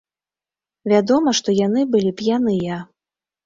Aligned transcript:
Вядома, 0.93 1.35
што 1.41 1.57
яны 1.59 1.87
былі 1.95 2.17
п'яныя. 2.23 2.85